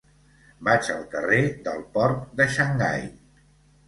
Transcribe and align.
Vaig 0.69 0.87
al 0.93 1.03
carrer 1.11 1.41
del 1.67 1.83
Port 1.97 2.23
de 2.39 2.47
Xangai. 2.57 3.05